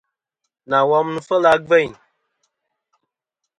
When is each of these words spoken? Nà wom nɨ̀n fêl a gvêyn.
Nà 0.69 0.77
wom 0.89 1.07
nɨ̀n 1.13 1.25
fêl 1.27 1.43
a 1.51 1.53
gvêyn. 1.65 1.93